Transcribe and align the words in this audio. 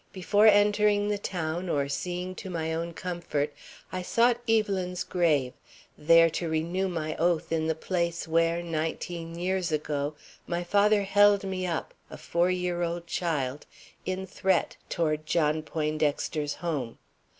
Before 0.13 0.47
entering 0.47 1.09
the 1.09 1.19
town 1.19 1.69
or 1.69 1.87
seeing 1.87 2.33
to 2.37 2.49
my 2.49 2.73
own 2.73 2.91
comfort, 2.91 3.53
I 3.91 4.01
sought 4.01 4.41
Evelyn's 4.49 5.03
grave, 5.03 5.53
there 5.95 6.27
to 6.31 6.49
renew 6.49 6.87
my 6.87 7.15
oath 7.17 7.51
in 7.51 7.67
the 7.67 7.75
place 7.75 8.27
where, 8.27 8.63
nineteen 8.63 9.35
years 9.37 9.71
ago, 9.71 10.15
my 10.47 10.63
father 10.63 11.03
held 11.03 11.43
me 11.43 11.67
up, 11.67 11.93
a 12.09 12.17
four 12.17 12.49
year 12.49 12.81
old 12.81 13.05
child, 13.05 13.67
in 14.03 14.25
threat, 14.25 14.75
toward 14.89 15.27
John 15.27 15.61
Poindexter's 15.61 16.55
home. 16.65 16.97